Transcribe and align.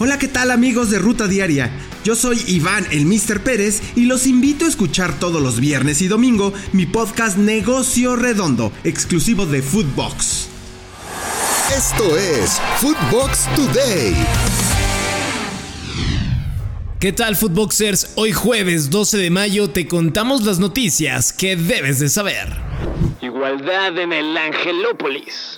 Hola, 0.00 0.16
¿qué 0.16 0.28
tal 0.28 0.52
amigos 0.52 0.90
de 0.90 1.00
Ruta 1.00 1.26
Diaria? 1.26 1.72
Yo 2.04 2.14
soy 2.14 2.40
Iván, 2.46 2.86
el 2.92 3.04
Mr. 3.04 3.40
Pérez, 3.40 3.82
y 3.96 4.04
los 4.04 4.28
invito 4.28 4.64
a 4.64 4.68
escuchar 4.68 5.18
todos 5.18 5.42
los 5.42 5.58
viernes 5.58 6.00
y 6.02 6.06
domingo 6.06 6.52
mi 6.72 6.86
podcast 6.86 7.36
Negocio 7.36 8.14
Redondo, 8.14 8.70
exclusivo 8.84 9.44
de 9.44 9.60
Foodbox. 9.60 10.50
Esto 11.76 12.16
es 12.16 12.60
Foodbox 12.78 13.48
Today. 13.56 14.14
¿Qué 17.00 17.12
tal 17.12 17.34
Footboxers? 17.34 18.12
Hoy 18.14 18.30
jueves 18.30 18.90
12 18.90 19.18
de 19.18 19.30
mayo 19.30 19.68
te 19.68 19.88
contamos 19.88 20.44
las 20.44 20.60
noticias 20.60 21.32
que 21.32 21.56
debes 21.56 21.98
de 21.98 22.08
saber. 22.08 22.56
Igualdad 23.20 23.98
en 23.98 24.12
el 24.12 24.36
Angelópolis. 24.36 25.57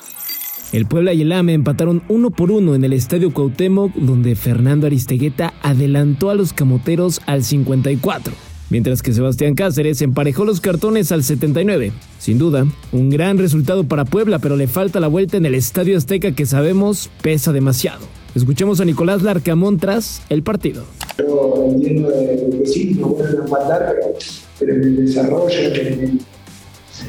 El 0.73 0.87
Puebla 0.87 1.13
y 1.13 1.23
el 1.23 1.33
AME 1.33 1.55
empataron 1.55 2.01
uno 2.09 2.31
por 2.31 2.53
uno 2.53 2.77
en 2.77 2.85
el 2.85 2.93
Estadio 2.93 3.35
Cuauhtémoc, 3.35 3.93
donde 3.97 4.37
Fernando 4.37 4.87
Aristegueta 4.87 5.53
adelantó 5.63 6.31
a 6.31 6.37
los 6.37 6.53
camoteros 6.53 7.21
al 7.27 7.43
54, 7.43 8.33
mientras 8.71 9.03
que 9.03 9.13
Sebastián 9.13 9.57
Cáceres 9.57 10.01
emparejó 10.01 10.45
los 10.45 10.61
cartones 10.61 11.11
al 11.11 11.25
79. 11.25 11.91
Sin 12.21 12.39
duda, 12.39 12.69
un 12.93 13.11
gran 13.11 13.37
resultado 13.37 13.83
para 13.83 14.05
Puebla, 14.05 14.39
pero 14.39 14.55
le 14.55 14.69
falta 14.69 15.01
la 15.01 15.09
vuelta 15.09 15.39
en 15.39 15.45
el 15.45 15.57
Estadio 15.57 15.99
Azteca 15.99 16.31
que 16.37 16.47
sabemos 16.47 17.11
pesa 17.21 17.53
demasiado. 17.53 18.07
Escuchemos 18.37 18.81
a 18.81 18.85
Nicolás 18.85 19.23
Larcamón 19.23 19.77
tras 19.79 20.23
el 20.29 20.45
partido. 20.45 20.85
Yo 21.19 21.65
entiendo 21.67 22.11
que 22.11 22.65
sí, 22.65 22.97
no 22.97 23.17
pero, 23.17 24.75
en 24.75 24.83
el 24.83 25.05
desarrollo, 25.05 25.59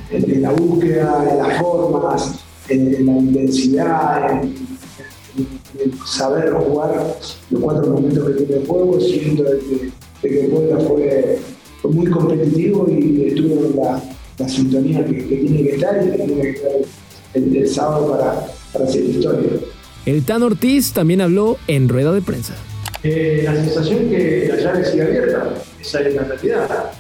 en 0.09 0.41
la 0.41 0.51
búsqueda, 0.51 1.27
en 1.29 1.37
las 1.37 1.61
formas, 1.61 2.40
en, 2.69 3.05
la 3.05 3.11
intensidad, 3.13 4.43
en, 4.43 4.53
saber 6.05 6.51
jugar 6.51 7.17
los 7.49 7.61
cuatro 7.61 7.93
momentos 7.93 8.27
que 8.27 8.43
tiene 8.43 8.61
el 8.61 8.67
juego, 8.67 8.99
siento 8.99 9.43
de 9.43 9.59
que, 9.59 9.91
de 10.21 10.29
que 10.29 10.47
Puebla 10.47 10.79
fue, 10.79 11.39
muy 11.83 12.07
competitivo 12.07 12.87
y 12.89 13.27
estuvo 13.27 13.65
en 13.65 13.75
la, 13.75 14.03
la 14.37 14.49
sintonía 14.49 15.03
que, 15.05 15.13
tiene 15.13 15.63
que 15.63 15.75
estar 15.75 16.05
y 16.05 16.11
que 16.11 16.17
tiene 16.17 16.41
que 16.41 16.49
estar 16.51 16.71
el, 17.33 17.67
sábado 17.67 18.11
para, 18.11 18.45
para 18.71 18.85
hacer 18.85 19.03
historia. 19.03 19.49
El 20.05 20.23
Tan 20.23 20.43
Ortiz 20.43 20.93
también 20.93 21.21
habló 21.21 21.57
en 21.67 21.89
rueda 21.89 22.11
de 22.11 22.21
prensa. 22.21 22.55
Eh, 23.03 23.41
la 23.45 23.55
sensación 23.55 24.09
que 24.09 24.47
la 24.47 24.61
llave 24.61 24.85
sigue 24.85 25.03
abierta, 25.03 25.53
esa 25.79 26.01
es 26.01 26.15
la 26.15 26.23
realidad. 26.23 26.91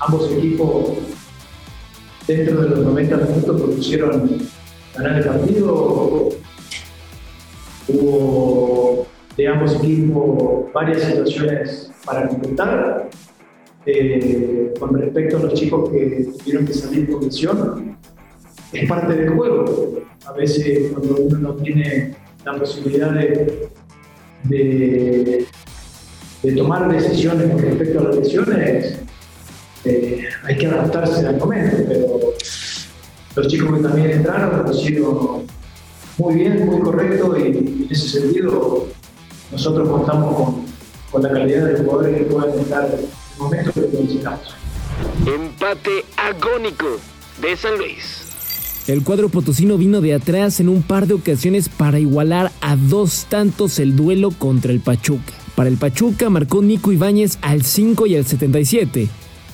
Ambos 0.00 0.30
equipos 0.32 0.90
dentro 2.26 2.62
de 2.62 2.68
los 2.70 2.78
90 2.80 3.16
minutos 3.16 3.60
propusieron 3.60 4.38
ganar 4.96 5.18
el 5.18 5.24
partido. 5.24 6.28
Hubo 7.88 9.06
de 9.36 9.48
ambos 9.48 9.74
equipos 9.76 10.72
varias 10.72 11.02
situaciones 11.02 11.90
para 12.04 12.28
completar. 12.28 13.10
Eh, 13.86 14.74
con 14.78 14.94
respecto 14.94 15.38
a 15.38 15.40
los 15.40 15.54
chicos 15.54 15.88
que 15.88 16.28
tuvieron 16.38 16.66
que 16.66 16.74
salir 16.74 17.10
con 17.10 17.24
lesión, 17.24 17.96
es 18.72 18.88
parte 18.88 19.14
del 19.14 19.30
juego. 19.30 20.02
A 20.26 20.32
veces 20.32 20.92
cuando 20.92 21.16
uno 21.16 21.38
no 21.38 21.54
tiene 21.54 22.14
la 22.44 22.58
posibilidad 22.58 23.10
de, 23.12 23.68
de, 24.44 25.46
tomar 26.56 26.92
decisiones 26.92 27.50
con 27.50 27.62
respecto 27.62 28.00
a 28.00 28.04
las 28.04 28.16
lesiones, 28.16 29.00
eh, 29.84 30.28
hay 30.44 30.58
que 30.58 30.66
adaptarse 30.66 31.26
al 31.26 31.38
momento, 31.38 31.76
pero 31.88 32.19
los 33.36 33.48
chicos 33.48 33.76
que 33.76 33.82
también 33.82 34.10
entraron 34.10 34.64
lo 34.64 34.72
hicieron 34.72 35.42
muy 36.18 36.34
bien, 36.34 36.66
muy 36.66 36.80
correcto 36.80 37.36
y 37.38 37.42
en 37.42 37.86
ese 37.90 38.08
sentido 38.20 38.88
nosotros 39.50 39.88
contamos 39.88 40.34
con, 40.36 40.64
con 41.10 41.22
la 41.22 41.30
calidad 41.30 41.66
de 41.66 41.82
jugadores 41.82 42.18
que 42.18 42.24
puedan 42.24 42.58
estar 42.58 42.84
en 42.86 42.98
el 43.00 43.08
momento 43.38 43.72
que 43.72 43.80
necesitamos. 43.80 44.54
Empate 45.26 46.04
agónico 46.16 46.86
de 47.40 47.56
San 47.56 47.78
Luis. 47.78 48.26
El 48.86 49.04
cuadro 49.04 49.28
potosino 49.28 49.78
vino 49.78 50.00
de 50.00 50.14
atrás 50.14 50.58
en 50.58 50.68
un 50.68 50.82
par 50.82 51.06
de 51.06 51.14
ocasiones 51.14 51.68
para 51.68 52.00
igualar 52.00 52.50
a 52.60 52.76
dos 52.76 53.26
tantos 53.28 53.78
el 53.78 53.94
duelo 53.94 54.30
contra 54.30 54.72
el 54.72 54.80
Pachuca. 54.80 55.32
Para 55.54 55.68
el 55.68 55.76
Pachuca 55.76 56.28
marcó 56.30 56.62
Nico 56.62 56.90
Ibáñez 56.90 57.38
al 57.42 57.62
5 57.62 58.06
y 58.06 58.16
al 58.16 58.26
77, 58.26 59.08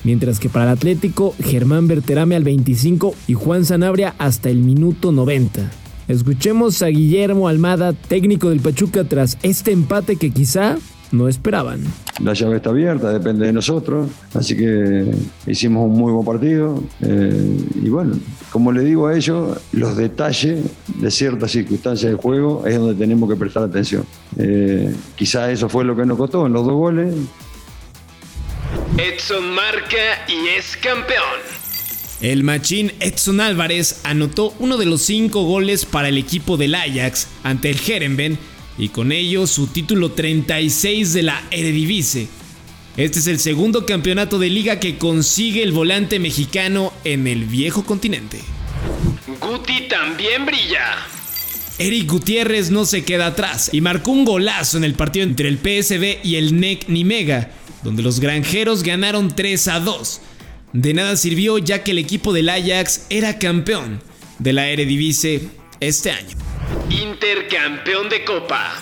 mientras 0.06 0.38
que 0.38 0.48
para 0.48 0.66
el 0.66 0.70
Atlético 0.70 1.34
Germán 1.42 1.88
Berterame 1.88 2.36
al 2.36 2.44
25 2.44 3.12
y 3.26 3.34
Juan 3.34 3.64
Sanabria 3.64 4.14
hasta 4.18 4.48
el 4.48 4.58
minuto 4.58 5.10
90. 5.10 5.68
Escuchemos 6.06 6.80
a 6.82 6.86
Guillermo 6.86 7.48
Almada, 7.48 7.92
técnico 7.92 8.50
del 8.50 8.60
Pachuca, 8.60 9.02
tras 9.02 9.36
este 9.42 9.72
empate 9.72 10.14
que 10.14 10.30
quizá 10.30 10.76
no 11.10 11.26
esperaban. 11.26 11.80
La 12.22 12.34
llave 12.34 12.56
está 12.56 12.70
abierta, 12.70 13.12
depende 13.12 13.46
de 13.46 13.52
nosotros, 13.52 14.08
así 14.32 14.56
que 14.56 15.10
hicimos 15.44 15.90
un 15.90 15.98
muy 15.98 16.12
buen 16.12 16.24
partido 16.24 16.82
eh, 17.00 17.58
y 17.74 17.88
bueno, 17.88 18.14
como 18.52 18.70
le 18.70 18.82
digo 18.84 19.08
a 19.08 19.16
ellos, 19.16 19.58
los 19.72 19.96
detalles 19.96 20.64
de 21.00 21.10
ciertas 21.10 21.50
circunstancias 21.50 22.12
del 22.12 22.20
juego 22.20 22.64
es 22.64 22.78
donde 22.78 22.94
tenemos 22.94 23.28
que 23.28 23.34
prestar 23.34 23.64
atención. 23.64 24.04
Eh, 24.36 24.94
quizá 25.16 25.50
eso 25.50 25.68
fue 25.68 25.84
lo 25.84 25.96
que 25.96 26.06
nos 26.06 26.16
costó 26.16 26.46
en 26.46 26.52
los 26.52 26.64
dos 26.64 26.74
goles. 26.74 27.12
Edson 28.98 29.50
marca 29.50 30.24
y 30.26 30.48
es 30.56 30.74
campeón. 30.78 31.22
El 32.22 32.44
machín 32.44 32.94
Edson 32.98 33.42
Álvarez 33.42 34.00
anotó 34.04 34.54
uno 34.58 34.78
de 34.78 34.86
los 34.86 35.02
cinco 35.02 35.42
goles 35.42 35.84
para 35.84 36.08
el 36.08 36.16
equipo 36.16 36.56
del 36.56 36.74
Ajax 36.74 37.28
ante 37.42 37.68
el 37.68 37.78
Herenben 37.78 38.38
y 38.78 38.88
con 38.88 39.12
ello 39.12 39.46
su 39.46 39.66
título 39.66 40.12
36 40.12 41.12
de 41.12 41.22
la 41.24 41.42
Eredivisie. 41.50 42.28
Este 42.96 43.18
es 43.18 43.26
el 43.26 43.38
segundo 43.38 43.84
campeonato 43.84 44.38
de 44.38 44.48
liga 44.48 44.80
que 44.80 44.96
consigue 44.96 45.62
el 45.62 45.72
volante 45.72 46.18
mexicano 46.18 46.94
en 47.04 47.26
el 47.26 47.44
viejo 47.44 47.84
continente. 47.84 48.40
Guti 49.42 49.88
también 49.88 50.46
brilla. 50.46 51.06
Eric 51.78 52.10
Gutiérrez 52.10 52.70
no 52.70 52.86
se 52.86 53.04
queda 53.04 53.26
atrás 53.26 53.68
y 53.74 53.82
marcó 53.82 54.12
un 54.12 54.24
golazo 54.24 54.78
en 54.78 54.84
el 54.84 54.94
partido 54.94 55.26
entre 55.26 55.48
el 55.50 55.58
PSB 55.58 56.24
y 56.24 56.36
el 56.36 56.58
NEC 56.58 56.88
Nimega, 56.88 57.50
donde 57.82 58.02
los 58.02 58.20
granjeros 58.20 58.82
ganaron 58.82 59.34
3 59.34 59.68
a 59.68 59.80
2. 59.80 60.20
De 60.72 60.94
nada 60.94 61.16
sirvió 61.16 61.58
ya 61.58 61.82
que 61.82 61.92
el 61.92 61.98
equipo 61.98 62.32
del 62.32 62.48
Ajax 62.48 63.06
era 63.10 63.38
campeón 63.38 64.00
de 64.38 64.52
la 64.52 64.68
Eredivisie 64.68 65.48
este 65.80 66.10
año. 66.10 66.36
Intercampeón 66.90 68.08
de 68.08 68.24
Copa. 68.24 68.72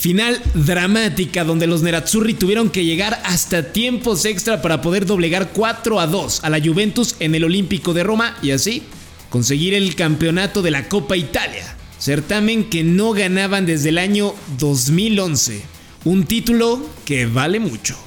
Final 0.00 0.40
dramática 0.54 1.42
donde 1.44 1.66
los 1.66 1.82
Nerazzurri 1.82 2.34
tuvieron 2.34 2.70
que 2.70 2.84
llegar 2.84 3.20
hasta 3.24 3.72
tiempos 3.72 4.24
extra 4.24 4.62
para 4.62 4.80
poder 4.80 5.06
doblegar 5.06 5.50
4 5.52 5.98
a 5.98 6.06
2 6.06 6.44
a 6.44 6.50
la 6.50 6.60
Juventus 6.60 7.16
en 7.18 7.34
el 7.34 7.42
Olímpico 7.44 7.92
de 7.92 8.04
Roma 8.04 8.36
y 8.40 8.52
así 8.52 8.84
conseguir 9.28 9.74
el 9.74 9.94
campeonato 9.94 10.62
de 10.62 10.70
la 10.70 10.88
Copa 10.88 11.16
Italia, 11.16 11.76
certamen 11.98 12.70
que 12.70 12.84
no 12.84 13.12
ganaban 13.12 13.66
desde 13.66 13.90
el 13.90 13.98
año 13.98 14.34
2011, 14.58 15.62
un 16.04 16.24
título 16.24 16.80
que 17.04 17.26
vale 17.26 17.60
mucho. 17.60 17.98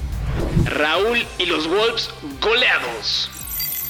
Raúl 0.71 1.19
y 1.37 1.45
los 1.45 1.67
Wolves 1.67 2.09
goleados. 2.41 3.29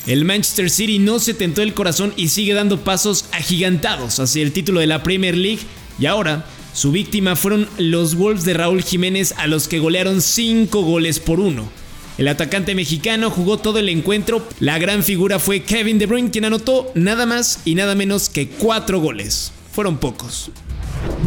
El 0.07 0.25
Manchester 0.25 0.69
City 0.69 0.99
no 0.99 1.19
se 1.19 1.33
tentó 1.33 1.61
el 1.61 1.73
corazón 1.73 2.13
y 2.17 2.29
sigue 2.29 2.53
dando 2.53 2.83
pasos 2.83 3.25
agigantados 3.31 4.19
hacia 4.19 4.41
el 4.41 4.51
título 4.51 4.79
de 4.79 4.87
la 4.87 5.03
Premier 5.03 5.37
League 5.37 5.61
y 5.99 6.07
ahora 6.07 6.45
su 6.73 6.91
víctima 6.91 7.35
fueron 7.35 7.69
los 7.77 8.15
Wolves 8.15 8.43
de 8.43 8.55
Raúl 8.55 8.81
Jiménez 8.81 9.33
a 9.37 9.45
los 9.45 9.67
que 9.67 9.79
golearon 9.79 10.21
5 10.21 10.81
goles 10.81 11.19
por 11.19 11.39
1. 11.39 11.69
El 12.17 12.27
atacante 12.27 12.75
mexicano 12.75 13.29
jugó 13.29 13.57
todo 13.57 13.79
el 13.79 13.89
encuentro, 13.89 14.47
la 14.59 14.79
gran 14.79 15.03
figura 15.03 15.39
fue 15.39 15.63
Kevin 15.63 15.99
De 15.99 16.07
Bruyne 16.07 16.31
quien 16.31 16.45
anotó 16.45 16.91
nada 16.95 17.25
más 17.25 17.61
y 17.65 17.75
nada 17.75 17.93
menos 17.93 18.29
que 18.29 18.49
4 18.49 18.99
goles. 18.99 19.51
Fueron 19.71 19.97
pocos. 19.97 20.51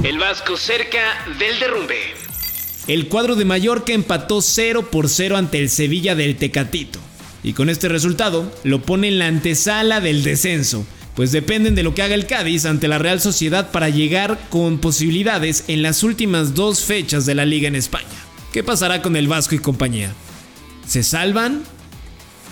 El 0.02 0.18
Vasco 0.18 0.56
cerca 0.56 1.24
del 1.38 1.58
derrumbe. 1.58 2.23
El 2.86 3.08
cuadro 3.08 3.34
de 3.34 3.46
Mallorca 3.46 3.94
empató 3.94 4.42
0 4.42 4.90
por 4.90 5.08
0 5.08 5.38
ante 5.38 5.58
el 5.58 5.70
Sevilla 5.70 6.14
del 6.14 6.36
Tecatito 6.36 7.00
y 7.42 7.54
con 7.54 7.70
este 7.70 7.88
resultado 7.88 8.52
lo 8.62 8.82
pone 8.82 9.08
en 9.08 9.18
la 9.18 9.26
antesala 9.26 10.00
del 10.00 10.22
descenso, 10.22 10.86
pues 11.14 11.32
dependen 11.32 11.74
de 11.74 11.82
lo 11.82 11.94
que 11.94 12.02
haga 12.02 12.14
el 12.14 12.26
Cádiz 12.26 12.66
ante 12.66 12.88
la 12.88 12.98
Real 12.98 13.20
Sociedad 13.20 13.70
para 13.70 13.88
llegar 13.88 14.38
con 14.50 14.78
posibilidades 14.78 15.64
en 15.68 15.82
las 15.82 16.02
últimas 16.02 16.54
dos 16.54 16.82
fechas 16.82 17.24
de 17.24 17.34
la 17.34 17.46
liga 17.46 17.68
en 17.68 17.76
España. 17.76 18.06
¿Qué 18.52 18.62
pasará 18.62 19.00
con 19.00 19.16
el 19.16 19.28
Vasco 19.28 19.54
y 19.54 19.58
compañía? 19.58 20.12
¿Se 20.86 21.02
salvan 21.02 21.64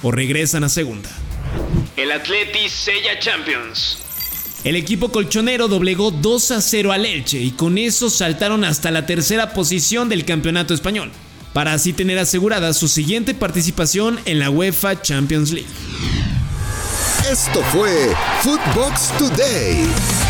o 0.03 0.13
regresan 0.13 0.65
a 0.65 0.71
segunda? 0.71 1.11
El 1.97 2.11
Atleti 2.11 2.71
sella 2.71 3.19
Champions. 3.19 4.02
El 4.65 4.77
equipo 4.77 5.11
colchonero 5.11 5.67
doblegó 5.67 6.13
2 6.13 6.51
a 6.53 6.61
0 6.61 6.93
al 6.93 7.05
Elche 7.05 7.41
y 7.41 7.51
con 7.51 7.79
eso 7.79 8.09
saltaron 8.11 8.65
hasta 8.65 8.93
la 8.93 9.07
tercera 9.07 9.55
posición 9.55 10.09
del 10.09 10.25
campeonato 10.25 10.73
español 10.73 11.11
para 11.53 11.75
así 11.75 11.93
tener 11.93 12.19
asegurada 12.19 12.73
su 12.73 12.87
siguiente 12.87 13.35
participación 13.35 14.21
en 14.25 14.39
la 14.39 14.51
UEFA 14.51 15.03
Champions 15.03 15.51
League. 15.51 15.69
Esto 17.31 17.61
fue 17.73 18.15
Footbox 18.43 19.11
Today. 19.19 20.22